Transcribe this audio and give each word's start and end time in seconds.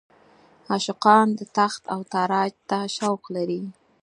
عاشقان 0.71 1.27
تاخت 1.57 1.83
او 1.93 1.99
تاراج 2.13 2.51
ته 2.69 2.77
شوق 2.97 3.23
لري. 3.35 3.61